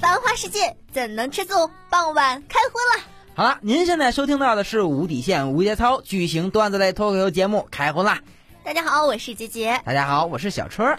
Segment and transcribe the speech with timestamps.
[0.00, 1.70] 繁花世界怎能吃醋？
[1.88, 3.04] 傍晚开荤了。
[3.34, 8.20] 好了，您现在收听到的是无底线无节操巨型段子类脱口秀节目《开荤啦》。
[8.64, 9.80] 大家好，我是杰杰。
[9.84, 10.96] 大家好，我是小春。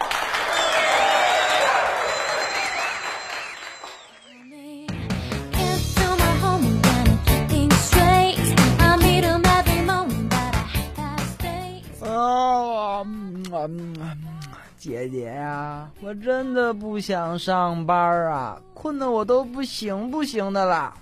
[13.52, 13.70] 哦，
[14.78, 20.94] 姐姐呀，我真的不想上班啊，困得我都不行不行的啦。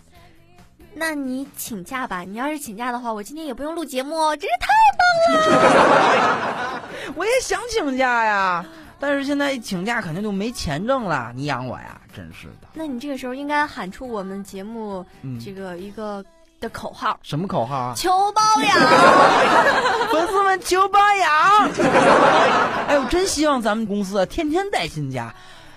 [0.93, 2.21] 那你请假吧。
[2.21, 5.05] 你要是请假的话，我今天也不用录节目，真是太棒
[6.17, 6.83] 了。
[7.15, 8.65] 我也想请假呀，
[8.99, 11.31] 但是现在请假肯定就没钱挣了。
[11.35, 12.67] 你养我呀，真是的。
[12.73, 15.05] 那你这个时候应该喊出我们节目
[15.39, 16.25] 这个一个
[16.59, 17.19] 的口号。
[17.23, 17.93] 什么口号啊？
[17.95, 18.75] 求包养，
[20.11, 21.69] 粉丝们求包养。
[22.87, 25.33] 哎，我真希望咱们公司啊天天带薪假，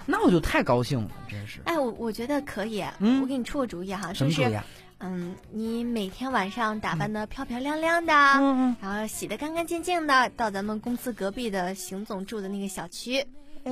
[0.07, 1.61] 那我就太高兴了，真是。
[1.65, 2.85] 哎，我我觉得可以。
[2.99, 4.57] 嗯，我给你出个主意哈，什么主意？
[5.03, 13.27] 嗯，你每天晚上打扮的漂漂亮亮的，嗯然后洗的干干净净的，到咱们公司隔壁的邢总住的那个小区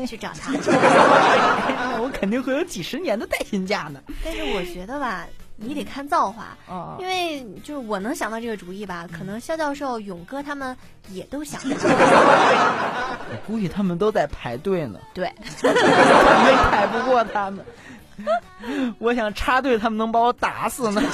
[0.06, 0.52] 去找他。
[2.00, 4.00] 我肯定会有几十年的带薪假呢。
[4.24, 5.26] 但是我觉得吧，
[5.60, 6.56] 你得看造化，
[7.00, 10.76] 因为就是我能想到这个主意吧，可能肖教授、勇哥他们
[11.10, 11.76] 也都想到。
[13.30, 15.00] 我估计他们都在排队呢。
[15.12, 15.26] 对，
[15.60, 17.64] 肯定排不过他们。
[18.98, 21.00] 我想插队，他们能把我打死呢。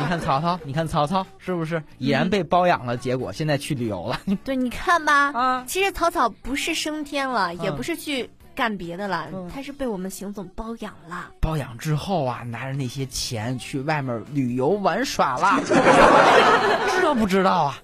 [0.00, 2.96] 你看曹操，你看曹操是不是已然被包养了？
[2.96, 4.18] 结果现在去旅游了。
[4.44, 8.28] 对，你看吧，啊，其实曹操不是升天了，也不是去
[8.58, 11.30] 干别的了，他是被我们邢总包养了。
[11.40, 15.62] 包养之后啊，拿着那些钱去外面旅游玩耍了，
[16.90, 17.78] 知道不知道啊？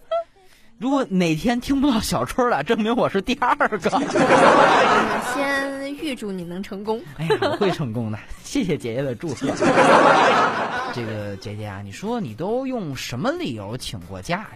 [0.78, 3.88] 如果哪天听不到小春了，证明我是第二个。
[5.32, 7.00] 先预祝你能成功。
[7.18, 9.46] 哎呀，我会成功的，谢谢姐姐的祝贺。
[10.92, 14.48] 这个姐姐啊，你说你都用什么理由请过假呀？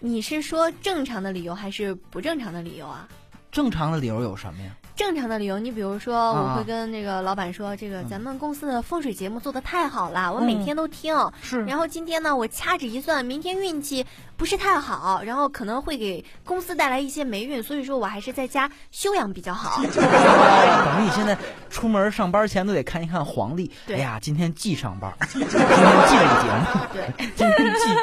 [0.00, 3.06] 你是说正常的理由还是不正常的理由啊？
[3.52, 4.72] 正常的理由有什么呀？
[5.00, 11.16] 正常的理由，你比如说，我会跟那个老板说，这个咱们公司的风水节目做的太好了，我每天都听。
[11.40, 11.64] 是。
[11.64, 14.04] 然后今天呢，我掐指一算，明天运气
[14.36, 19.82] 不是太好，然后可能会给公司带来一些霉运，所以说我还是在家休养比较好。
[19.88, 21.34] 等你现在
[21.70, 23.70] 出门上班前都得看一看黄历。
[23.86, 23.96] 对。
[23.96, 26.66] 哎呀，今天忌上班， 今天忌这个节目。
[26.92, 27.30] 对。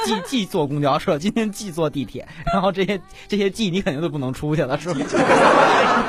[0.03, 5.05] 今天忌坐公交车，今天忌坐地铁，然后这些这些忌你肯定都不能出去了，是吧？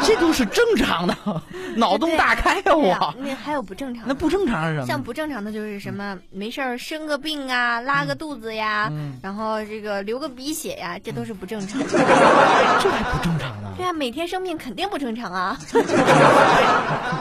[0.03, 1.15] 这都是正常的。
[1.77, 2.63] 脑洞大开呀！
[2.75, 4.05] 我那还有不正常？
[4.07, 4.87] 那不正常是什么？
[4.87, 8.91] 像不正常的就是什么没事儿生个病啊，拉个肚子呀，
[9.23, 11.79] 然后这个流个鼻血呀，这都是不正常。
[11.87, 13.75] 这还不正常呢？
[13.77, 15.59] 对啊，每天生病肯定不正常啊。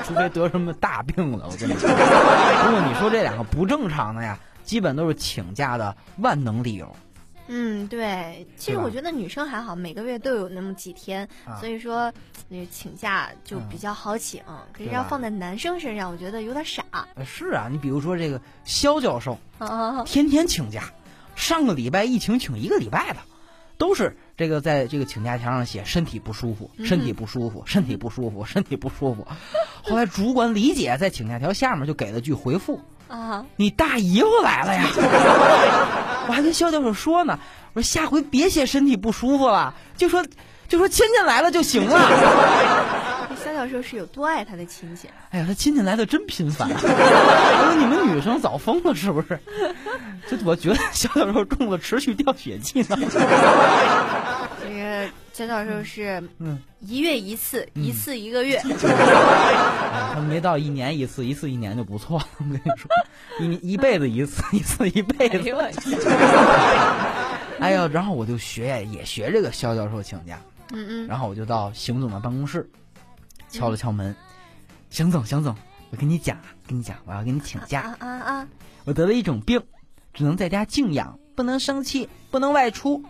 [0.06, 1.90] 除非得什么大病了，我跟你说。
[1.90, 6.96] 如果你说这两个不正常的呀，基本都是请假的万能理由。
[7.48, 11.28] 嗯，对，其实我觉得女生还好，每个月都有那么几天，
[11.60, 12.12] 所以说
[12.50, 14.42] 那请假就比较好请。
[14.74, 16.84] 可是要放在男生身上，我觉得有点傻。
[17.26, 19.38] 是啊，你比如说这个肖教授，
[20.06, 20.92] 天天请假，
[21.36, 23.20] 上个礼拜一请请一个礼拜的，
[23.78, 29.26] 都是这个在这个请假条上写身体不舒服，身体不舒服，身体不舒服，身体不舒服。
[29.84, 32.82] 后来主管李姐在请假条下面就给了句回复。
[33.08, 33.46] 啊！
[33.56, 34.86] 你大姨夫来了呀！
[36.28, 37.40] 我还跟肖教授说呢，
[37.74, 40.26] 我说下回别写身体不舒服了，就说
[40.68, 42.00] 就说亲戚来了就行了。
[43.44, 45.08] 肖教授是有多爱他的亲戚？
[45.30, 49.40] 哎呀，他亲戚来的真频繁， 我说你们女生早疯了是不是？
[50.28, 52.98] 这我觉得肖教授中了持续掉血剂呢。
[54.62, 55.08] 这个
[55.38, 58.60] 肖教授是嗯，一月一次，一次一个月。
[58.66, 62.28] 还没到一年一次，一次一年就不错了。
[62.40, 62.90] 我跟你说，
[63.40, 65.38] 一一辈子一次，一次一辈子。
[67.60, 70.42] 哎呦， 然后我就学也学这个肖教授请假。
[70.74, 71.08] 嗯嗯。
[71.08, 72.68] 然后我就到邢总的办公室，
[73.48, 74.16] 敲了敲门。
[74.90, 75.56] 邢总，邢总，
[75.92, 76.36] 我跟你讲，
[76.68, 77.96] 跟你讲，我要跟你请假。
[78.00, 78.48] 啊啊啊！
[78.86, 79.62] 我得了一种病，
[80.16, 83.04] 只能在家静养，不能生气，不能外出。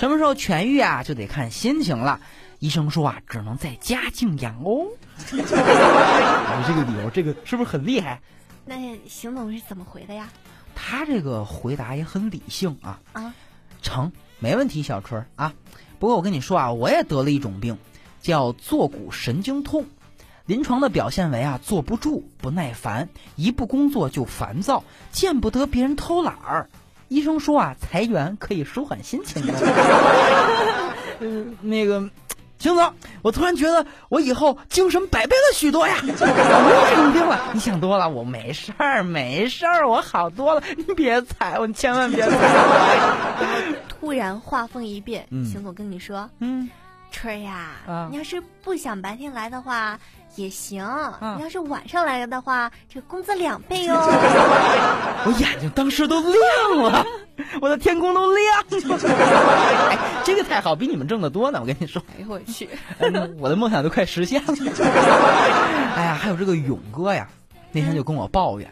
[0.00, 2.20] 什么时候痊愈啊，就得看心情了。
[2.58, 4.86] 医生说啊，只能在家静养哦。
[5.30, 8.22] 我这个理由，这个是不是很厉害？
[8.64, 10.30] 那邢总是怎么回的呀？
[10.74, 12.98] 他这个回答也很理性啊。
[13.12, 13.34] 啊，
[13.82, 15.52] 成，没问题，小春啊。
[15.98, 17.76] 不过我跟你说啊，我也得了一种病，
[18.22, 19.84] 叫坐骨神经痛。
[20.46, 24.82] 临床的表现为啊，坐不住，不耐烦，一不工作就烦躁，
[25.12, 26.70] 见不得别人偷懒儿。
[27.10, 29.42] 医生说啊，裁员可以舒缓心情。
[31.20, 32.08] 嗯，那个。
[32.58, 35.94] 邢总，我突然觉得我以后精神百倍了许多呀！
[36.02, 40.62] 我没有这种病了，你想多了，我没事儿，没事儿，我好多了。
[40.76, 43.74] 你别踩我，你千万别踩我！
[43.88, 46.68] 突然话锋一变，邢总跟你说：“嗯，
[47.10, 49.98] 春儿呀，你要是不想白天来的话
[50.36, 50.84] 也行，
[51.36, 53.96] 你要是晚上来了的话，这工资两倍哦。
[55.26, 57.04] ”我眼睛当时都亮了。
[57.60, 58.98] 我的天空都亮了，
[59.90, 61.58] 哎这个太好，比你们挣的多呢。
[61.60, 62.68] 我跟你说，哎呦我去，
[63.38, 64.54] 我的梦想都快实现了。
[65.96, 67.26] 哎呀，还有这个勇哥呀，
[67.72, 68.70] 那天就跟我抱怨，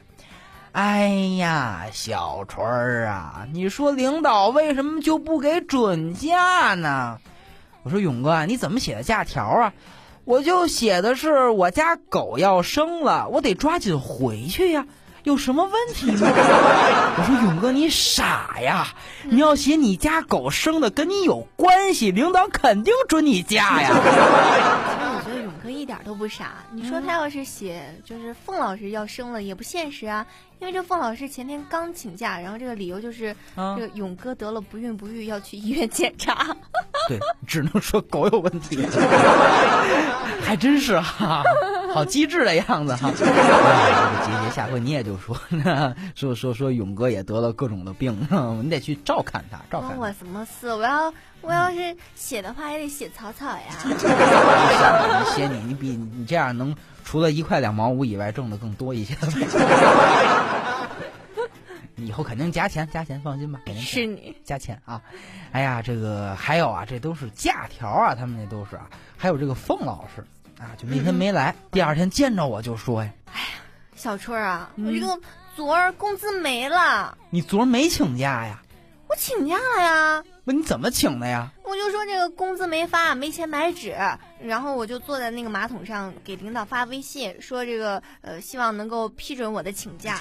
[0.72, 1.08] 哎
[1.38, 7.18] 呀，小春儿啊，你说领导为什么就不给准假呢？
[7.84, 9.72] 我说勇哥，你怎么写的假条啊？
[10.28, 14.84] 我就写的是我家狗要生了，我得抓紧回去呀。
[15.22, 16.18] 有什么问题吗？
[16.20, 18.88] 我说勇哥，你傻呀！
[19.24, 23.88] 你要写你家狗生的跟你有关系，领导肯定准你假呀。
[25.62, 26.64] 其实我觉得勇哥一点都不傻。
[26.72, 30.26] 你说他要是写就是凤老师要生了，也不现实啊。
[30.60, 36.56] 因为这凤老师前天刚请假，然后这个理由就是这个勇哥得了不孕不育，要去医院检查。
[37.08, 37.16] 对，
[37.46, 38.84] 只能说狗有问题。
[40.42, 41.44] 还真是哈，
[41.92, 43.12] 好机智的样子哈。
[44.52, 45.36] 下回你也就说
[46.16, 48.18] 说说说勇哥也得了各种的病，
[48.62, 49.96] 你得去照看他，照看。
[49.96, 50.66] 我什么事？
[50.68, 53.62] 我要我要是写的话，也得写草草呀。
[53.84, 56.74] 你写你，你比你这样能。
[57.04, 59.16] 除了一块两毛五以外，挣的更多一些。
[61.96, 63.58] 以后肯定加钱，加钱，放心吧。
[63.76, 65.00] 是你加钱啊！
[65.50, 68.90] 哎呀，这个还有啊，这都是假条啊，他们那都是啊。
[69.16, 70.22] 还有这个凤老师
[70.60, 73.46] 啊，就那天没来，第二天见着我就说呀：“哎呀，
[73.96, 75.18] 小春啊，我这个
[75.56, 77.16] 昨儿工资没了。
[77.30, 78.62] 你昨儿没请假呀？
[79.08, 80.22] 我请假了呀。
[80.44, 81.50] 不你怎么请的呀？
[81.62, 83.94] 我就说这个工资没发，没钱买纸。”
[84.42, 90.16] 然后我就坐在那个马桶上给领导发微信，说这个呃，希望能够批准我的请假。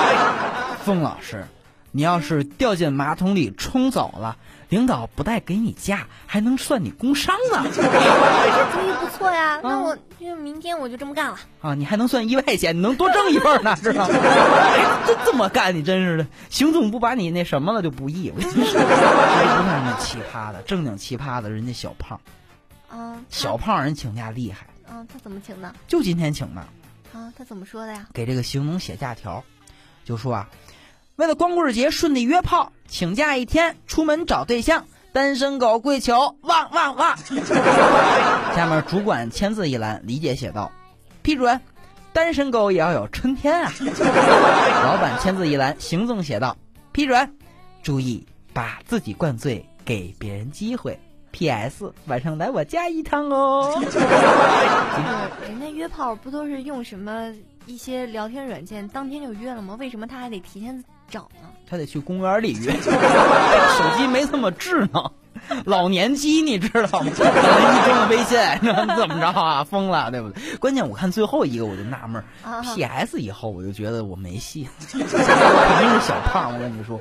[0.84, 1.44] 凤老师，
[1.92, 4.36] 你要是掉进马桶里冲走了，
[4.70, 7.62] 领导不带给你假，还能算你工伤呢。
[7.70, 11.38] 这主意不错呀，那我就明天我就这么干了。
[11.60, 14.14] 啊，你还能算意外险，你能多挣一份呢，知道吗？
[15.06, 16.26] 这这么干，你真是的。
[16.48, 18.30] 邢总不把你那什么了就不易。
[18.30, 22.18] 我跟你说， 不算那奇葩的，正经奇葩的，人家小胖。
[22.90, 24.66] 嗯，小胖人请假厉害。
[24.90, 25.74] 嗯，他怎么请的？
[25.86, 26.62] 就今天请的。
[27.12, 28.06] 啊，他怎么说的呀？
[28.14, 29.44] 给这个邢总写假条，
[30.04, 30.48] 就说啊，
[31.16, 37.16] 为了光棍节顺利约炮，请假一天出门找对象，单身狗跪求旺旺旺。
[38.56, 40.72] 下面主管签字一栏，理解写道：
[41.22, 41.60] 批准。
[42.14, 43.72] 单身狗也要有春天啊。
[44.84, 46.56] 老板签字一栏，行政写道：
[46.92, 47.34] 批准。
[47.82, 50.98] 注意把自己灌醉，给别人机会。
[51.30, 51.90] P.S.
[52.06, 53.80] 晚上来我家一趟哦。
[55.48, 57.32] 人家约炮不都是用什么
[57.66, 59.76] 一些聊天软件当天就约了吗？
[59.78, 61.48] 为什么他还得提前找呢？
[61.68, 65.10] 他得去公园里约， 手机没这么智能，
[65.64, 67.06] 老年机你知道吗？
[67.06, 68.38] 一中了微信，
[68.96, 69.64] 怎么着啊？
[69.64, 70.56] 疯了，对不对？
[70.56, 72.22] 关键我看最后一个我就纳闷
[72.74, 73.18] ，P.S.
[73.18, 76.52] 以后我就觉得我没戏，肯定是小胖。
[76.52, 77.00] 我跟你说。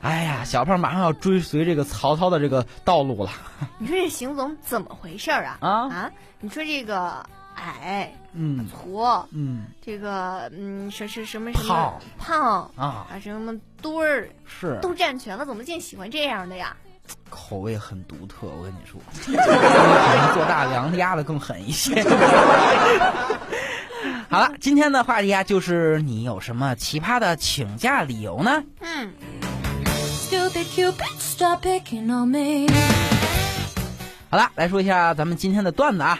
[0.00, 3.30] 哎呀，小胖马上要追随这个曹操的这个道路了。
[3.78, 5.56] 你说这邢总怎么回事啊？
[5.60, 6.10] 啊啊！
[6.40, 16.76] 你说这个矮，嗯，矬，嗯，这个嗯，什什什么什么胖啊啊，什么墩儿是都占全了，怎么竟喜欢这样的呀？
[17.28, 22.02] 口味很独特，我跟你说， 可能做大梁压的更狠一些。
[24.30, 28.62] 好了，今天的话题啊，就是你有什么奇葩的请假理由呢？
[28.80, 29.12] 嗯。
[34.30, 36.18] 好了，来说一下咱们今天的段子啊。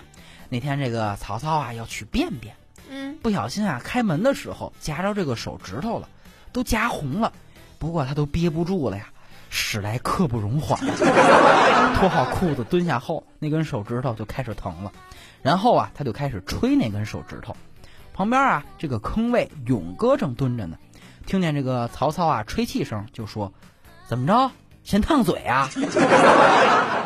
[0.53, 2.55] 那天这个曹操啊要去便便，
[2.91, 6.07] 嗯，不小心啊开门的时候夹着这个手指头了，
[6.53, 7.33] 都夹红了。
[7.79, 9.07] 不过他都憋不住了呀，
[9.49, 10.79] 史来刻不容缓。
[11.97, 14.93] 脱好裤子蹲下后，那根手指头就开始疼了。
[15.41, 17.57] 然后啊，他就开始吹那根手指头。
[18.13, 20.77] 旁边啊，这个坑位勇哥正蹲着呢，
[21.25, 23.51] 听见这个曹操啊吹气声，就说。
[24.07, 24.51] 怎么着？
[24.85, 25.71] 嫌烫嘴啊！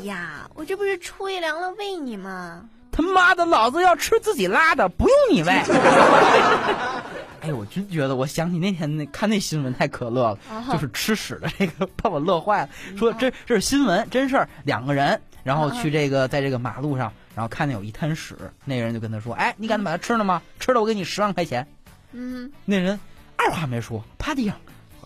[0.00, 2.64] 哎呀，我这不是吹凉了喂你吗？
[2.90, 5.52] 他妈的，老子要吃自己拉的，不用你喂。
[7.42, 10.38] 哎，我真觉得，我想起那天那看那新闻太可乐了，
[10.72, 12.70] 就是吃屎的这个，把我乐坏了。
[12.96, 14.48] 说这这是新闻，真事儿。
[14.64, 20.40] 两个人，然后去这个在这个马路上，然后看见有一滩屎，那个人就跟他说：“哎，你敢把它吃了吗？
[20.58, 21.66] 吃了我给你十万块钱。”
[22.12, 22.98] 嗯，那人
[23.36, 24.56] 二话没说，趴地上。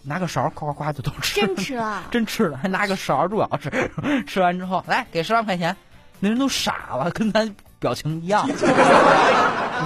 [0.04, 3.90] 拿个勺夸夸夸就都吃，真吃了， 真吃了，还拿个勺主要是
[4.26, 5.75] 吃完之后来给十万块钱，
[6.20, 8.46] 那人都傻了，跟咱表情一样。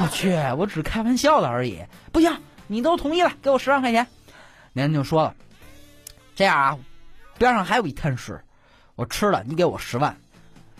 [0.01, 1.81] 我去，我只是开玩笑的而已，
[2.13, 4.07] 不行，你都同意了，给我十万块钱。
[4.73, 5.35] 那人就说了，
[6.37, 6.79] 这样啊，
[7.39, 8.41] 边上还有一摊屎，
[8.97, 10.15] 我吃了，你给我十万，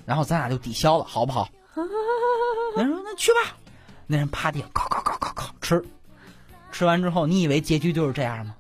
[0.05, 1.49] 然后咱俩就抵消了，好不好？
[2.77, 3.57] 那人说那去吧。
[4.07, 5.85] 那人趴地上，咔咔咔咔咔吃，
[6.73, 8.55] 吃完之后，你以为结局就是这样吗？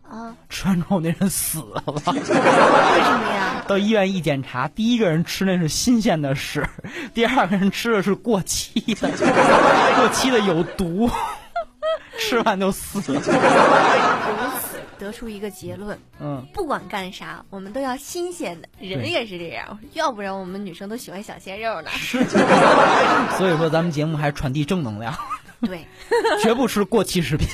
[0.49, 0.51] 啊！
[0.51, 1.83] 吃完之后，那人死了。
[1.87, 3.65] 为什么呀？
[3.69, 6.67] 到医院一检查，第一个人吃那是新鲜的屎，
[7.13, 9.11] 第二个人吃的是过期的，
[9.97, 11.11] 过期的有毒，
[12.19, 13.21] 吃完就死了。
[14.99, 18.69] 得出一个结论：嗯，不管干啥，我们都要新鲜的。
[18.81, 21.91] 人也是这样，要不然我们女生都喜欢小鲜肉呢。
[21.93, 22.25] 是。
[23.37, 25.15] 所以说，咱们节目还传递正能量。
[25.61, 25.87] 对，
[26.43, 27.49] 绝不吃过期食品。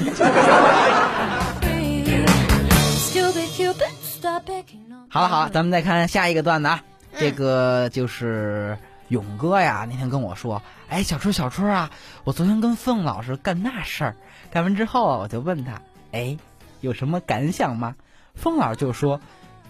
[5.14, 6.82] 好了好了，咱们再看下一个段子啊，
[7.16, 8.76] 这个就是
[9.10, 11.88] 勇哥呀，那天跟我说，哎，小春小春啊，
[12.24, 14.16] 我昨天跟凤老师干那事儿，
[14.50, 15.80] 干完之后啊，我就问他，
[16.10, 16.36] 哎，
[16.80, 17.94] 有什么感想吗？
[18.34, 19.20] 凤老师就说，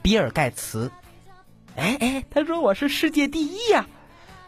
[0.01, 0.91] 比尔盖茨，
[1.77, 3.85] 哎哎，他说我是世界第一呀。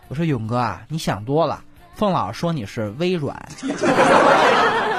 [0.08, 1.62] 我说勇哥啊，你想多了。
[1.94, 3.36] 凤老师说你是微软，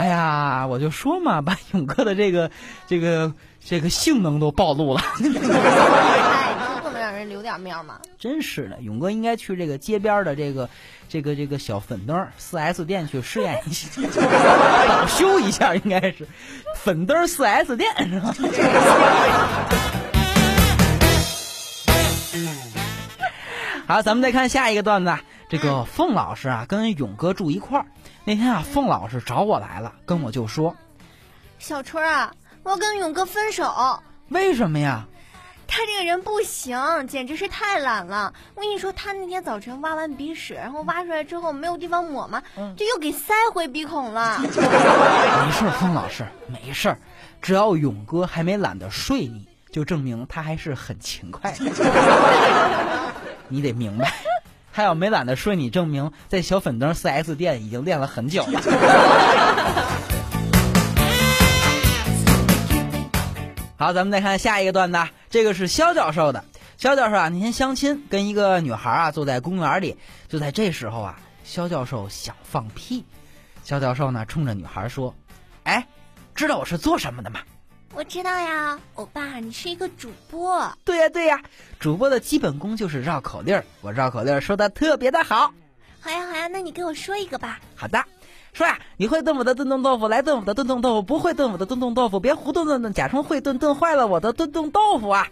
[0.00, 2.50] 哎呀，我就说嘛，把勇哥的这个
[2.86, 5.02] 这个这个性能都暴露了。
[5.20, 7.98] 哎，不能让人留点面吗？
[8.18, 10.70] 真是的，勇哥应该去这个街边的这个
[11.06, 13.90] 这个这个小粉灯四 S 店去试验一下，
[14.88, 16.26] 保修一下，应该是
[16.76, 18.34] 粉灯四 S 店是吧？
[23.86, 25.14] 好，咱们再看下一个段子。
[25.50, 27.84] 这个凤老师啊，跟勇哥住一块儿。
[28.24, 30.74] 那天啊，凤老师找我来了，跟我就说
[31.58, 33.72] ：“小春啊，我要跟勇哥分手。”
[34.28, 35.06] 为什么呀？
[35.66, 38.34] 他这个人不行，简直是太懒了。
[38.56, 42.42] 我跟你说，他那天早晨挖完鼻屎，然后挖出来之后没有地方抹嘛，
[42.76, 44.38] 就又给塞回鼻孔了。
[44.40, 46.96] 没事，凤老师，没事。
[47.40, 51.54] 只要勇哥还没懒得睡你，就证明他还是很勤快。
[53.48, 54.12] 你得明白。
[54.72, 58.60] 他要没懒得睡，你证明在小粉灯四 S 店已经练了很久了。
[63.76, 64.98] 好，咱们再看下一个段子，
[65.30, 66.44] 这个是肖教授的。
[66.76, 69.96] 肖教授啊，那天相亲，跟一个女孩啊坐在公园里，
[70.28, 73.04] 就在这时候啊，肖教授想放屁。
[73.64, 75.14] 肖教授呢，冲着女孩说
[75.64, 75.86] ：“哎，
[76.34, 77.40] 知道我是做什么的吗？”
[77.92, 80.72] 我知道呀，欧巴，你是一个主播。
[80.84, 81.42] 对呀对呀，
[81.80, 83.64] 主播的基本功就是绕口令儿。
[83.80, 85.52] 我绕口令儿说的特别的好。
[86.00, 87.58] 好呀好呀，那你给我说一个吧。
[87.74, 88.04] 好的，
[88.52, 95.26] 说呀，你会炖我的炖冻豆腐，来炖我的炖冻豆腐；不会炖我的炖冻豆腐，别胡炖炖炖，假装会炖，炖坏了我的炖冻豆腐啊！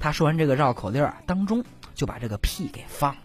[0.00, 3.20] 他说完这个绕口令儿当中，就把这个屁给放了，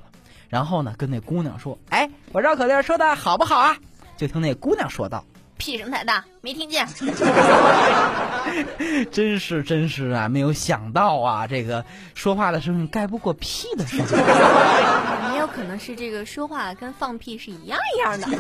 [0.48, 3.76] 然后呢，跟那姑娘说：“哎，我绕口令说的好不好啊？”
[4.16, 5.26] 就听那姑娘说道。
[5.60, 6.88] 屁声太大，没听见。
[9.12, 11.86] 真是真是啊，没有想到啊，这个
[12.16, 14.06] 说话的声音盖不过屁的声音。
[15.34, 18.28] 也有可能是这个说话跟放屁是一样一样的。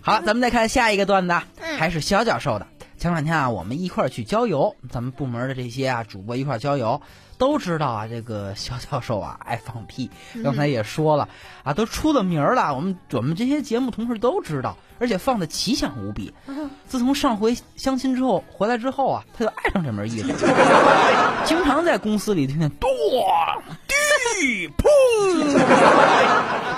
[0.00, 1.34] 好，咱们再看下一个段子，
[1.78, 2.66] 还是肖教授的。
[2.96, 7.00] 前两天啊，我们一块儿去郊游，咱们部门的这些啊主播一块儿郊游。
[7.38, 10.10] 都知道啊，这个肖教授啊爱放屁，
[10.42, 11.28] 刚才也说了
[11.62, 12.74] 啊，都出了名了。
[12.74, 16.32] 我们我们这些节目同事都知道，而且放的奇想无比。
[16.86, 20.28] 自从上回相亲之后回来之后啊，他就爱上这门艺术，
[21.44, 22.88] 经常在公司里听见咚、
[23.86, 24.86] 地、砰，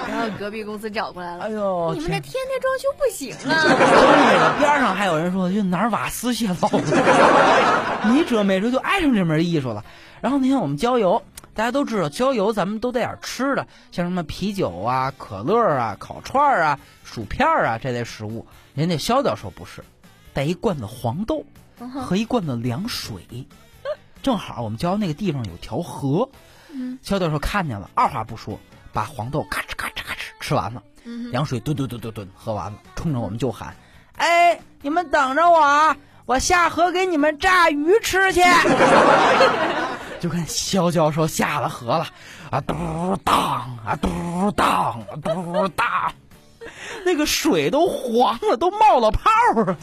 [0.08, 1.44] 然后隔壁公司找过来了。
[1.44, 3.38] 哎呦，你们这天天装修不行啊！
[3.38, 6.84] 真的，边上还有人说，就哪儿瓦斯泄漏了。
[8.04, 9.84] 没辙没准，就爱上这门艺术了。
[10.20, 11.22] 然后那天我们郊游，
[11.54, 18.46] 大家都知道郊游咱们都带点吃的，像什么啤酒啊、可乐啊、烤串啊、薯片啊这类食物。
[18.75, 19.84] 人家肖教授不是，
[20.32, 21.44] 带一罐子黄豆
[22.04, 23.22] 和一罐子凉水。
[24.22, 26.28] 正好我们郊游那个地方有条河，
[27.02, 28.58] 肖教授看见了，二话不说，
[28.92, 30.82] 把黄豆咔哧咔哧咔哧吃完了，
[31.30, 33.75] 凉水吨吨吨吨吨喝完了，冲着我们就喊
[34.18, 35.96] ：“哎，你们等着我啊，
[36.26, 38.42] 我下河给你们炸鱼吃去。”
[40.20, 42.06] 就看肖教授下了河了，
[42.50, 42.75] 啊嘟
[43.25, 43.34] 当
[43.87, 45.87] 啊嘟当啊嘟当，
[47.04, 49.76] 那个水都黄了，都冒了泡了。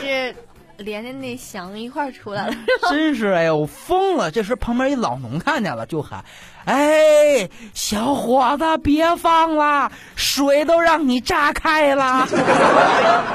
[0.00, 0.34] 是
[0.78, 2.54] 连着那翔一块儿出来了。
[2.90, 4.30] 真是哎呦，疯了！
[4.30, 6.24] 这时旁边一老农看见了，就喊
[6.66, 12.26] ：“哎，小伙子，别放了，水都让你炸开了。”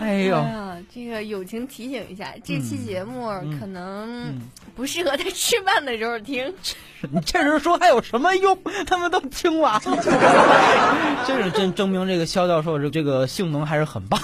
[0.00, 0.44] 哎呦。
[1.02, 4.38] 这个友情提醒一下，这期节目可能
[4.76, 6.52] 不适合在吃饭的时候听。
[7.10, 8.58] 你这时候说还有什么用？
[8.86, 9.80] 他们都听完了。
[11.26, 14.20] 这是真证明这个肖教授这这个性能还是很棒。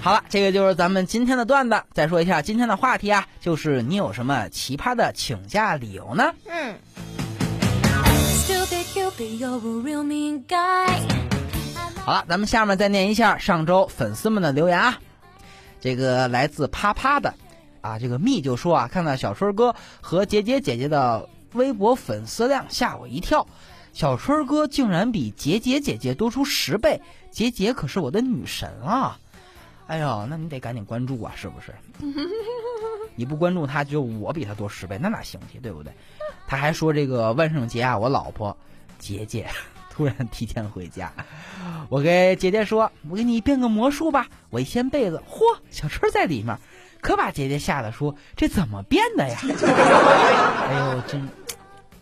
[0.00, 1.82] 好了，这个就是咱们今天的段子。
[1.92, 6.32] 再说一下今天的话题啊，就是你有什么奇葩的请假理由呢？
[6.46, 6.74] 嗯。
[12.06, 14.96] 好了，咱们下面再念一下上周粉丝们的留言啊。
[15.80, 17.34] 这个来自啪啪的，
[17.80, 23.44] 啊，这个蜜就说啊，看到小春哥和杰杰姐姐的微博粉丝量，吓我一跳。
[23.92, 29.18] 小春哥竟然比杰杰姐姐多出十倍，杰杰可是我的女神啊！
[29.88, 31.74] 哎呦，那你得赶紧关注啊，是不是？
[33.16, 35.92] 你不关注他，就我比他多十倍，那哪行去，对不对？
[36.46, 38.56] 他还说这个万圣节啊，我老婆
[38.96, 39.44] 杰杰。
[39.96, 41.10] 突然提前回家，
[41.88, 46.58] 我给姐姐说：“我给你变个魔术吧。”我一掀被子，嚯，小春在里面，
[47.00, 49.38] 可把姐姐吓得说：“这怎么变的呀？”
[50.68, 51.26] 哎呦，真，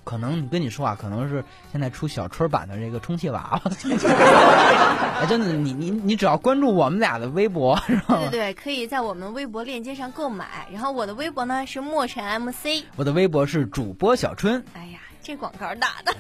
[0.03, 3.71] 可能你跟你说啊，可能是现在出小春版的这个充气娃娃。
[5.21, 8.19] 哎，真的，你你你只要关注我们俩的微博，是吧？
[8.19, 10.67] 对对，可以在我们微博链接上购买。
[10.73, 14.65] 然后我的微博呢是墨尘 MC，我的微博是主播小春。
[14.75, 14.99] 哎呀。
[15.25, 16.15] 这广告打的，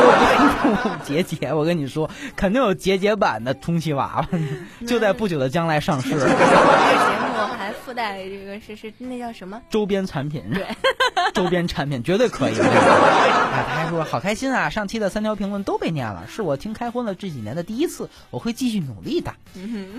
[1.04, 4.38] 杰杰，我跟你说，肯定有杰杰版的充气娃娃，
[4.86, 6.08] 就在不久的将来上市。
[6.08, 10.42] 这个节目还附带这个是是那叫什么周边产品？
[10.54, 10.66] 对，
[11.34, 12.54] 周边产品绝对可以。
[12.58, 14.70] 哎，他还说好开心啊！
[14.70, 19.34] 上期的三条评论都被念了，是我听开荤了这几年的第一次，我会继续努力的。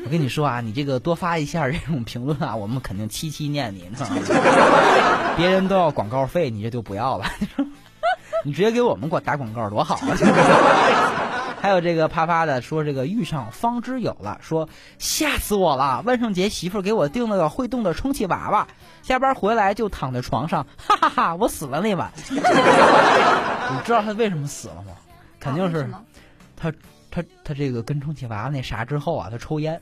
[0.05, 3.83] 我跟你说啊，你这个多发一下这种评论啊， 我们肯定期期念你。
[5.37, 7.25] 别人都要广告费，你这就不要了。
[8.43, 10.13] 你直接给我们给我打广告多好啊！
[11.63, 14.67] 还有这个啪啪的说这个遇上方知有了，说
[14.99, 16.03] 吓死我了！
[16.05, 18.67] 万圣节媳妇给我订了个会动的充气娃娃，
[19.01, 21.35] 下班回来就躺在床上，哈哈哈！
[21.35, 22.11] 我死了那晚。
[22.29, 24.91] 你知道他为什么死了吗？
[25.39, 25.89] 肯定是
[26.57, 26.69] 他
[27.09, 29.81] 他他这个跟充气娃娃那啥之后啊，他抽烟，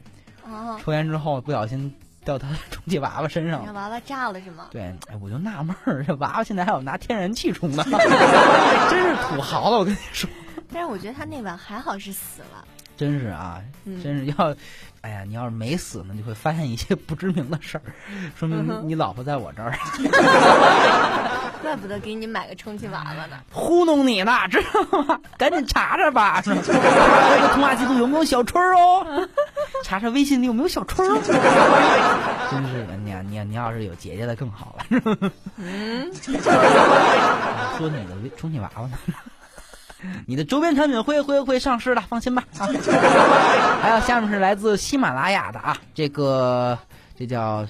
[0.83, 1.91] 抽烟之后不小心。
[2.23, 4.67] 掉他充气娃娃身上，娃娃炸了是吗？
[4.71, 7.83] 对，哎，我就纳闷儿，这娃娃现在还有拿天然气充的，
[8.89, 10.29] 真是土豪了，我跟你说。
[10.73, 12.63] 但是我觉得他那晚还好是死了。
[12.97, 13.61] 真是啊，
[14.03, 14.55] 真是要，
[15.01, 17.83] 哎呀，你要是没死呢，就会发现一些不知名的事儿，
[18.37, 19.73] 说明你老婆在我这儿。
[21.61, 25.19] 怪不得给你买个充气娃娃呢，糊弄你呢，知道吗？
[25.37, 29.27] 赶紧查查吧，这个通话记录有没有小春哦，
[29.83, 31.07] 查查微信里有没有小春。
[31.23, 31.33] 真
[32.67, 34.85] 是的，你你你要是有姐姐的更好了。
[35.57, 36.11] 嗯，
[37.77, 38.97] 说你的充气娃娃呢？
[40.25, 42.67] 你的周边产品会会会上市的，放心吧啊！
[43.81, 46.77] 还有下面是来自喜马拉雅的啊，这个
[47.17, 47.65] 这叫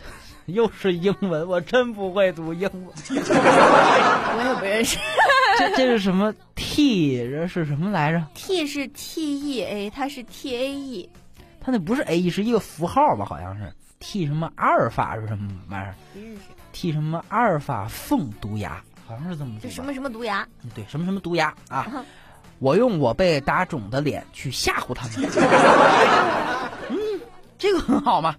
[0.47, 4.97] 又是英文，我真不会读英文， 我也不认识。
[5.59, 7.17] 这这是什么 T？
[7.29, 11.09] 这是什么来着？T 是 T E A，它是 T A E，
[11.59, 13.25] 它那不是 A E，是一个符号吧？
[13.25, 15.93] 好像是 T 什么阿尔法是什么玩意儿
[16.71, 20.47] ？T 什么阿尔法凤毒牙，好像是这么就什么什么毒牙？
[20.73, 21.85] 对，什么什么毒牙啊？
[22.61, 25.27] 我用我被打肿的脸去吓唬他们，
[26.89, 26.97] 嗯，
[27.57, 28.35] 这个很好嘛。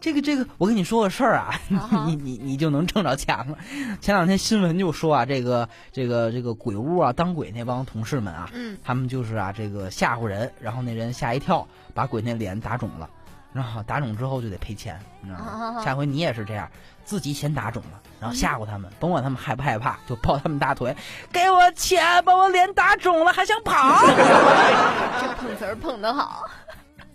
[0.00, 1.58] 这个这个，我跟你说个事儿啊，
[2.06, 3.56] 你你你就能挣着钱了。
[4.00, 8.50] 前两天新闻就说啊，这个这个这个鬼屋啊，当鬼那帮同事们啊，
[8.84, 13.08] 他们就是啊，这个吓唬人，然后那人吓一跳，把鬼那脸打肿了。
[13.52, 15.82] 然后打肿之后就得赔钱，你知道吗？
[15.82, 16.68] 下回你也是这样，
[17.06, 20.94] 自己先打肿了，然后吓唬他们，甭管他们害不害怕，就抱他们大腿，
[21.32, 24.00] 给我钱，把我脸打肿了还想跑？
[24.06, 26.42] 这碰瓷儿碰得好，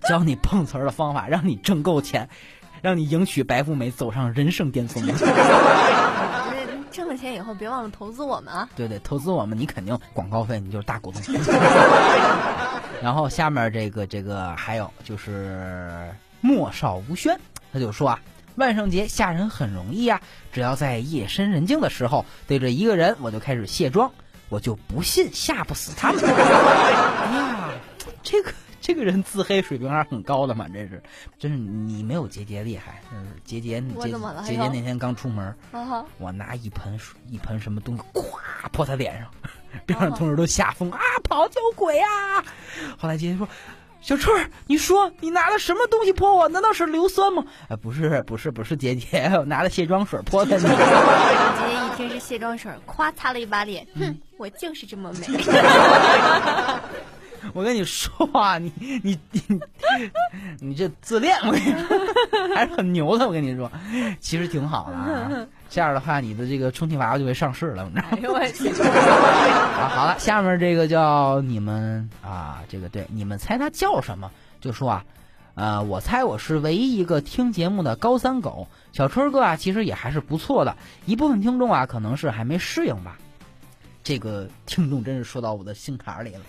[0.08, 2.28] 教你碰瓷儿的方法，让你挣够钱，
[2.82, 5.06] 让你迎娶白富美，走上人生巅峰。
[6.90, 8.68] 挣了钱以后别忘了投资我们啊！
[8.76, 11.22] 对对，投资我们，你肯定广告费，你就是大股东。
[13.04, 16.10] 然后下面这个这个还有就是。
[16.44, 17.40] 莫少无轩，
[17.72, 18.20] 他就说啊，
[18.56, 20.20] 万圣节吓人很容易啊，
[20.52, 24.12] 只要在夜深人静的时候对着一个人，我就开始卸妆，
[24.50, 26.22] 我就不信吓不死他们。
[26.26, 27.70] 哎呀，
[28.22, 31.02] 这个这个人自黑水平还是很高的嘛，真是，
[31.40, 34.12] 真是你没有杰杰厉害，就是杰杰杰
[34.44, 35.56] 杰杰那天刚出门，
[36.18, 38.24] 我拿一盆水一盆什么东西，咵
[38.72, 39.30] 泼他脸上，
[39.86, 42.44] 边上同事都吓疯啊，跑酒鬼啊！
[42.98, 43.48] 后来杰杰说。
[44.02, 46.50] 小春儿，你说你拿了什么东西泼我？
[46.50, 47.44] 难道是硫酸吗？
[47.70, 50.64] 啊，不是，不是，不是，姐姐， 我拿了卸妆水泼的你。
[50.64, 50.76] 姐姐
[51.86, 55.28] 一听是卸妆水，夸擦了一把脸，哼，我就是这么美。
[57.54, 58.72] 我跟你说啊，你
[59.04, 59.60] 你你
[60.60, 61.82] 你这自恋，我跟你说
[62.56, 63.28] 还是很牛的。
[63.28, 63.72] 我跟你说，
[64.20, 65.30] 其实挺好的啊。
[65.72, 68.10] 这样的话，你的这个充气娃娃就会上市了，你知道吗？
[68.12, 68.68] 哎呦我去！
[68.84, 74.30] 啊，好了，下面这个叫你们啊，这个对，你们猜他叫什么？
[74.60, 75.06] 就说啊，
[75.56, 78.68] 呃，我猜我是唯一一个听节目的高三狗。
[78.92, 80.76] 小春哥啊，其实也还是不错的。
[81.06, 83.18] 一部分听众啊，可能是还没适应吧。
[84.04, 86.42] 这个听众真是说到我的心坎里了。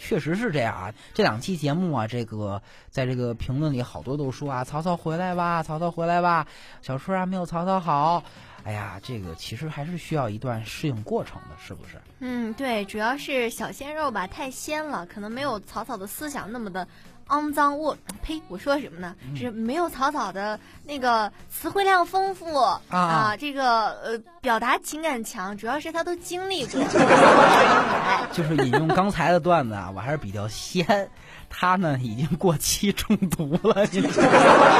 [0.00, 6.46] 确实是这样啊，这两期节目啊，这个在这个评论里好多都说啊，曹操回来吧，曹操回来吧，
[6.80, 8.22] 小春啊没有曹操好。
[8.64, 12.00] 哎呀，这个其实还是需要一段适应过程的，是不是？
[12.20, 16.86] 嗯，对，主要是小鲜肉吧，太鲜了，可能没有草草的思想那么的。
[17.28, 18.40] 肮脏物呸！
[18.48, 19.14] 我说什么呢？
[19.36, 22.54] 是没有草草的那个词汇量丰富
[22.88, 26.82] 啊，这个呃表达情感强，主要是他都经历过。
[28.32, 31.08] 就是引用刚才的段子啊，我还是比较鲜。
[31.50, 34.06] 他呢已经过期中毒了，你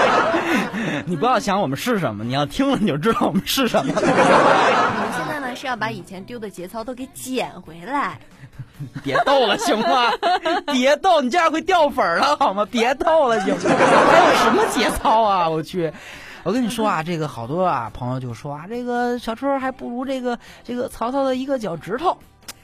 [1.06, 3.94] 你不要想我们是什么，你要听了你就知道我们是什么。
[5.58, 8.18] 是要把以前丢的节操都给捡回来。
[9.02, 10.10] 别逗了，行吗？
[10.72, 12.64] 别逗，你这样会掉粉儿了，好吗？
[12.70, 13.60] 别逗了，行吗？
[13.62, 15.48] 还有什么节操啊？
[15.48, 15.92] 我去，
[16.44, 22.16] 我跟你说啊，这个好多啊朋友就说啊，这个小春还不如这个这个曹操的一个脚趾头。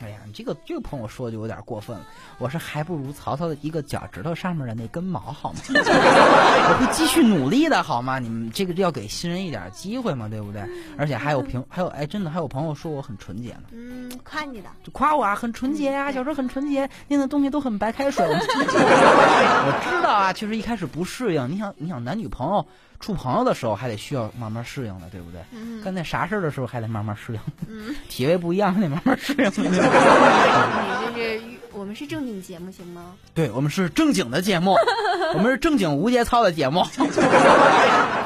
[0.05, 2.05] 哎呀，你这个这个朋友说的就有点过分了。
[2.37, 5.61] 我是还不如曹操的一个脚趾头上面的那根毛，好吗？
[5.73, 8.19] 我会继续努力的，好吗？
[8.19, 10.62] 你们这个要给新人一点机会嘛，对不对？
[10.99, 13.62] 而且还有评，还有哎，真的还有朋友说我很纯洁呢。
[13.73, 18.27] 嗯，夸你的，就夸我啊，很纯洁呀，小时候很纯洁，念的东西都很白开水。
[18.29, 21.51] 我知道啊，确实一开始不适应。
[21.51, 22.67] 你想，你想男女朋友。
[23.01, 25.43] 处朋友的时候还得需要慢慢适应的，对不对？
[25.83, 27.40] 干那啥事儿的时候还得慢慢适应，
[28.09, 29.51] 体位不一样还得慢慢适应。
[31.14, 33.12] 你这是我们是正经节目行吗？
[33.35, 34.74] 对，我们是正经的节目，
[35.35, 36.85] 我们是正经无节操的节目。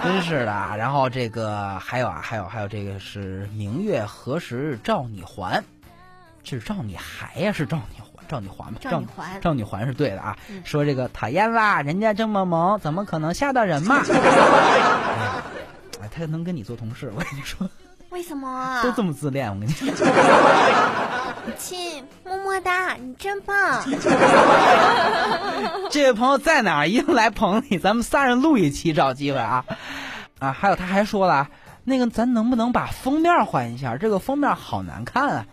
[0.04, 5.62] 真是的，然后这个还有啊，还有还有这个是明月何时照你还？
[6.44, 7.52] 是照你还呀？
[7.52, 7.96] 是照你？
[8.28, 10.36] 赵女环嘛，赵女环，赵女环是对的啊。
[10.62, 14.02] 说这个讨厌啦，人家这么萌，怎么可能吓到人嘛？
[16.02, 17.66] 哎，他能跟你做同事，我跟你说。
[18.10, 18.80] 为什么？
[18.82, 19.88] 都这么自恋，我跟你说。
[21.56, 23.82] 亲，么么哒，你真棒。
[25.90, 26.88] 这位朋友在哪儿？
[26.88, 29.64] 一定来捧你，咱们仨人录一期，找机会啊
[30.38, 30.52] 啊！
[30.52, 31.48] 还有他还说了，
[31.84, 33.96] 那个咱能不能把封面换一下？
[33.96, 35.46] 这个封面好难看啊。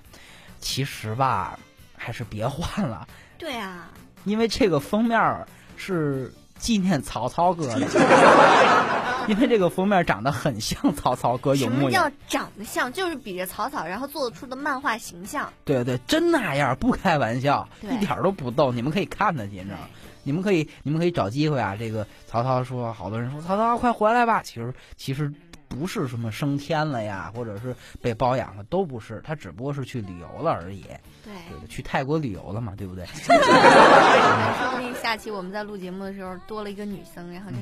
[0.60, 1.58] 其实吧。
[1.98, 3.08] 还是别换了。
[3.38, 3.88] 对啊，
[4.26, 7.80] 因为这个封面是纪念曹操哥的，
[9.28, 11.56] 因为这个封面长得很像曹操哥。
[11.56, 12.92] 有什么叫长得像？
[12.92, 15.52] 就是比着曹操，然后做出的漫画形象。
[15.64, 18.72] 对对，真那样，不开玩笑，一点都不逗。
[18.72, 19.88] 你们可以看得见，知道吗？
[20.24, 21.76] 你们可以，你们可以找机会啊。
[21.78, 24.42] 这个曹操说，好多人说曹操快回来吧。
[24.42, 25.32] 其实，其实。
[25.76, 30.86] 不是什么升天了呀，或者是被包养了，都不是，他只不过是去旅游了而已。
[31.24, 31.34] 对，
[31.68, 33.06] 去泰国旅游了嘛，对不对？
[33.06, 37.58] 说不定下期我们在录节目的时候多了一个女生，然后就。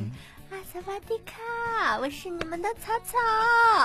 [0.51, 3.17] 啊，萨瓦迪卡，我是你们的草草。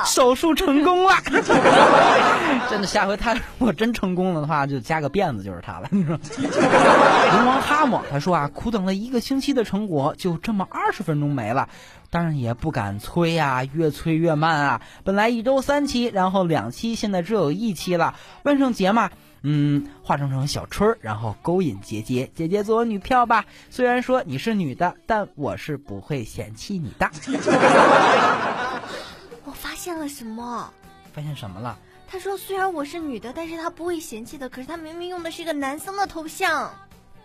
[0.04, 1.14] 手术成功了，
[2.68, 5.88] 真的，下回他如果真成功了的话，就加个辫子就是他了。
[5.90, 11.70] 你说， 龙王哈姆他说啊，苦等了一个星期的成果，就这么二十分钟没了。
[12.10, 14.82] 当然也不敢催呀，越催越慢啊。
[15.04, 18.14] 本来一周三期，然后两期，现在只有一期了。
[18.42, 19.10] 万圣节嘛。
[19.42, 23.44] 嗯，化妆成小春儿，然后勾引姐姐，姐姐做我女票吧。
[23.70, 27.08] 虽然说你是女的，但我是不会嫌弃你的。
[29.44, 30.72] 我发现了什么？
[31.12, 31.78] 发现什么了？
[32.08, 34.48] 他说虽然我是女的，但是他不会嫌弃的。
[34.48, 36.72] 可是他明明用的是一个男生的头像。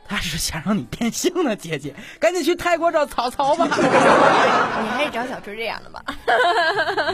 [0.05, 3.65] 他是想让你变性呢，姐姐，赶紧去泰国找曹操吧。
[3.71, 6.03] 你还是找小春这样的吧。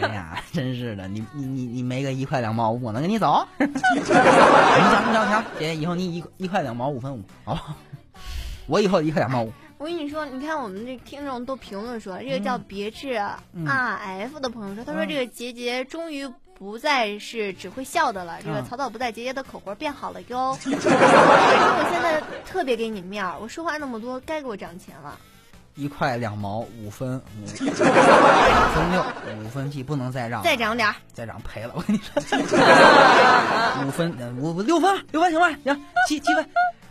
[0.01, 3.47] 哎呀，真是的，你你你你没个一块两毛五，我能跟你走？
[3.57, 7.75] 你讲你讲讲，姐姐以后你一一块两毛五分五，好不好？
[8.67, 9.53] 我以后一块两毛五。
[9.77, 16.29] 我跟你说，你看我们这听众都评论说，这个叫别致 R F 的朋友说，他说这个杰杰终于。
[16.59, 18.37] 不再是只会笑的了。
[18.43, 20.57] 这个曹操不在，杰杰的口活变好了哟。
[20.59, 25.17] 所以说我现在特别给你面儿，我说话那么多，该给我涨钱了。
[25.75, 29.01] 一块两毛五分五， 分六
[29.41, 30.43] 五分七，不能再让。
[30.43, 31.71] 再涨点儿，再涨赔了。
[31.77, 32.21] 我跟你说，
[33.87, 35.49] 五分五六分六分行吧？
[35.63, 36.45] 行七七分。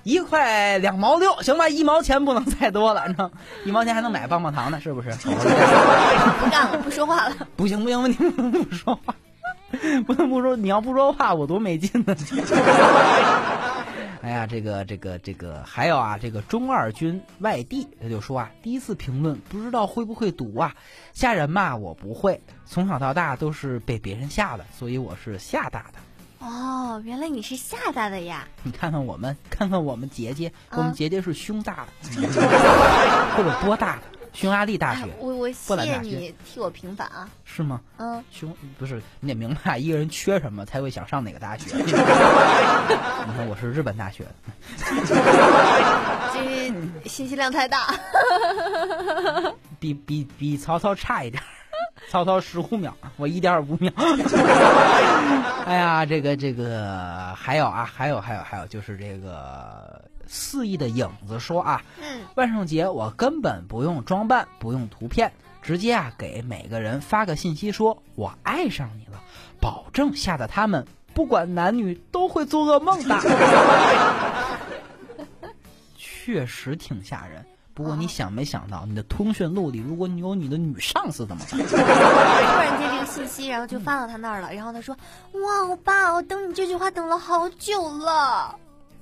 [0.05, 3.31] 一块两毛六，行吧，一毛钱不能再多了，你知道，
[3.67, 5.11] 一毛钱还能买棒棒糖呢，是不是？
[5.21, 7.37] 不干了，不说话了。
[7.57, 9.15] 不行不行，你不能不说话，
[10.07, 12.17] 不能不说，你要不说话，我多没劲呢。
[14.21, 20.75] 哎呀，这个这个这个，还有啊，这个中二军外地，他就说啊，第一次评论，不知道会不会读啊，
[21.15, 25.99] 吓人嘛，我不会，从小到大都是被别人吓的，所以我是吓大的。
[26.47, 28.47] 哦，原来你是吓大的呀！
[28.65, 31.93] 你看看我们，看看我们姐姐，我们姐姐是胸大的，
[33.37, 34.18] 或者多大的？
[34.33, 35.07] 匈牙利大学。
[35.19, 37.29] 我我谢你替我平反啊！
[37.45, 37.81] 是吗？
[37.97, 41.75] 嗯，匈不是你得明白，一个人缺什么才会想上哪个大学。
[41.79, 44.33] 你看我是日本大学的，
[46.33, 46.73] 这
[47.09, 47.95] 信息量太大，
[49.81, 51.43] 比比比曹操差一点。
[52.11, 53.93] 曹操十五秒，我一点五秒。
[55.67, 69.21] 哎呀，这个这个还有啊，还有还有还有，就是这个肆意的影子说啊，嗯，万圣节我根本不用装扮，不用图片，直接啊给每个人发个信息，说我爱上你了，
[69.61, 73.19] 保证吓得他们不管男女都会做噩梦的。
[75.97, 77.45] 确实挺吓人。
[77.73, 81.61] 不过你想没想到，你的通讯录里，如果你有你的女上司怎么办？
[81.61, 84.53] 突然接这个信息，然后就发到他那儿了。
[84.53, 84.97] 然后他说
[85.33, 88.57] ：“哇，我爸，我等你这句话等了好久了。”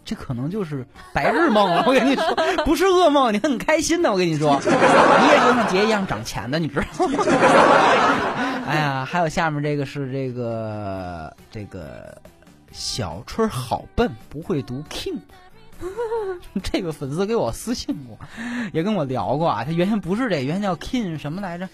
[0.07, 1.85] 这可能就是白日梦了。
[1.87, 2.25] 我跟你说，
[2.65, 4.11] 不是噩梦，你很开心的。
[4.11, 7.19] 我跟你说，你也就像杰一样涨钱的，你知道吗？
[8.67, 12.17] 哎呀，还有下面这个是这个这个
[12.73, 15.19] 小春好笨，不会读 king。
[16.63, 18.19] 这个粉丝给我私信过，
[18.73, 19.63] 也跟我聊过啊。
[19.63, 21.69] 他原先不是这，原先叫 King 什么来着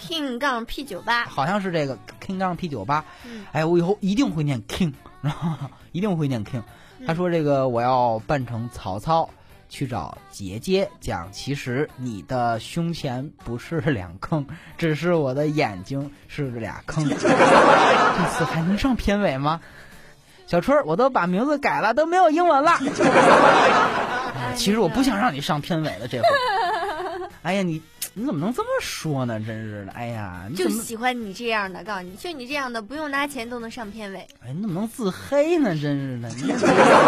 [0.00, 3.04] ？King 杠 P 九八，好像是这个 King 杠 P 九八。
[3.52, 4.92] 哎，我以后一定会念 King，
[5.92, 6.62] 一定会念 King。
[7.04, 9.28] 他说这个我要扮成曹操
[9.68, 14.46] 去找姐姐讲，其实你的胸前不是两坑，
[14.78, 17.04] 只是我的眼睛是俩坑。
[17.10, 19.60] 这次还能上片尾吗？
[20.46, 22.78] 小春，我都把名字改了，都没有英文了。
[24.54, 26.24] 其实我不想让你上片尾的这回。
[27.42, 27.82] 哎呀，你
[28.18, 29.38] 你怎么能这么说呢？
[29.38, 34.26] 真是的，哎呀，就喜欢你这样的，告诉你，就你这样的，不用拿钱都能上片尾。
[34.42, 35.76] 哎，你怎么能自黑呢？
[35.78, 36.50] 真是的，你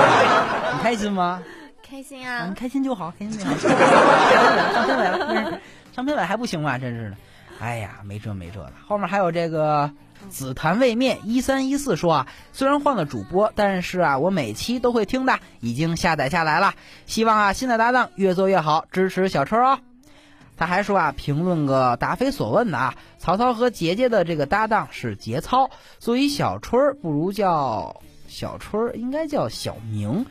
[0.82, 1.42] 开心吗？
[1.82, 2.44] 开心啊！
[2.46, 3.56] 你开心就好，开心就好。
[3.56, 5.60] 上片尾了，
[5.96, 6.76] 上片尾还不行吗？
[6.76, 7.16] 真是的，
[7.58, 9.90] 哎呀，没辙没辙的，后面还有这个。
[10.28, 16.74] 紫檀未灭一三一四说啊，虽然换了主播，但是啊，我每期都会听的，已经下载下来了。
[17.06, 19.78] 希望啊，新的搭档越做越好，支持小春哦。
[20.58, 30.26] 他还说啊，评论个答非所问的啊，曹操和杰杰的这个搭档是节操，所以小春儿不如叫小春儿，应该叫小明。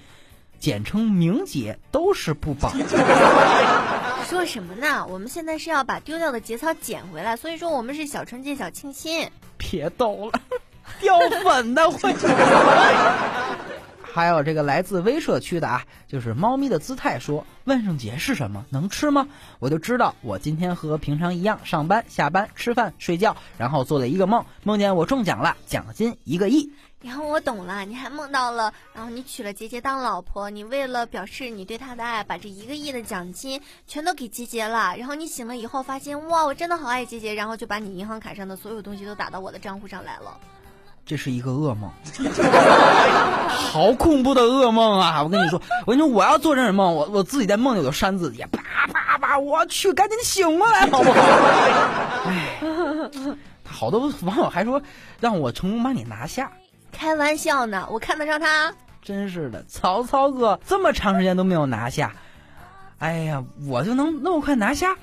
[0.59, 2.71] 简称明姐都是不保。
[4.27, 5.05] 说什么呢？
[5.07, 9.29] 我们现在是要把丢掉的节操捡回来，所以说我们是小春节小清新。
[9.57, 10.41] 别逗了，
[10.99, 12.11] 掉粉的会。
[14.13, 18.65] 还有这个来自威社区的啊，就是猫咪的姿态说：“万圣节是什么？
[18.69, 19.27] 能吃吗？”
[19.59, 26.71] 我就知道，我今天和平常一样上班、下班、吃饭、睡觉，然后做了一个梦，梦见我中奖了，奖金一个亿。
[26.99, 34.95] 然后我懂了，你还梦到了，然后你娶了杰杰当老婆，你为了表示你对他的爱，把这一个亿的奖金全都给杰杰了。
[34.97, 40.39] 然后你醒了以后发现，哇，我真的好爱杰杰，然后就把你银行卡上的所有东西都打到我的账户上来了。
[41.07, 41.89] 这是一个噩梦，
[43.47, 45.23] 好恐怖的噩梦啊！
[45.23, 49.39] 我跟你说，我跟你说，我要做这种梦，我我自己在梦里就扇自己，啪啪啪！
[49.39, 51.21] 我去，赶紧醒过来，好不好？
[52.25, 52.59] 哎，
[53.65, 54.81] 好多网友还说
[55.21, 56.51] 让我成功把你拿下，
[56.91, 58.73] 开玩笑呢，我看得上他？
[59.01, 62.11] 真是的，曹操哥这么长时间都没有拿下，
[62.99, 64.93] 哎呀，我就能那么快拿下？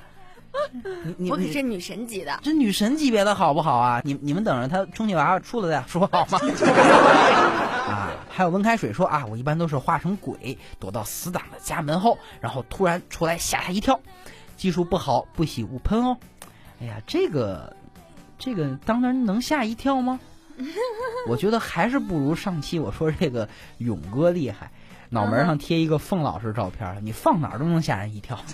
[1.28, 4.00] 我可是女神级的，这女神级别的好不好啊？
[4.04, 6.38] 你你们等着他充气娃娃出了再说好吗？
[7.88, 14.00] 啊，还有温开水说啊，我一般都是化成鬼躲到死党的家门后，然后突然出来吓他一跳。
[14.56, 16.16] 技术不好，不喜勿喷哦。
[16.80, 17.76] 哎呀，这个
[18.38, 20.20] 这个当然能吓一跳吗？
[21.28, 24.70] 我觉得还是不如上期我说这个勇哥厉害。
[25.10, 28.38] 脑门上贴一个凤老师照片，你放哪儿都能吓人一跳。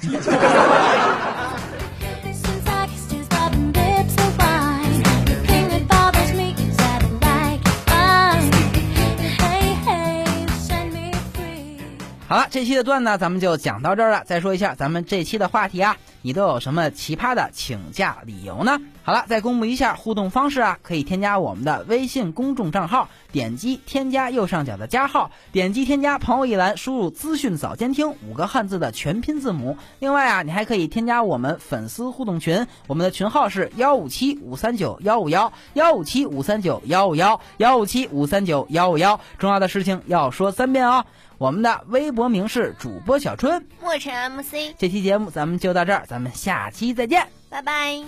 [12.50, 14.24] 这期的段呢，咱们就讲到这儿了。
[14.26, 18.76] 再说一下咱们这期的话题啊，你都有什么奇葩的请假理由呢？
[19.04, 29.76] 好了，再公布一下互动方式啊，可以添加我们的微信公众账号，点击添加右上角的加号，点击添加朋友一栏，输入资讯早监听五个汉字的全拼字母。
[30.00, 39.20] 另外啊，你还可以添加我们粉丝互动群，我们的群号是幺五七五三九幺五幺幺五七五三九幺五幺幺五七五三九幺五幺。
[39.38, 41.04] 重要的事情要说三遍哦。
[41.40, 44.74] 我们的微博名是主播小春，墨尘 MC。
[44.76, 48.04] 这期节目咱们就到这儿，咱们下期再见，拜拜。